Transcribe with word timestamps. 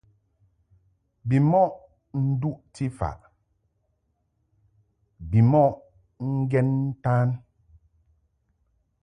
Bimɔʼ 1.27 1.73
nduʼti 2.27 2.85
faʼ 2.97 3.19
bimɔʼ 5.29 5.69
ŋgen 6.37 6.67
ntan. 6.89 7.29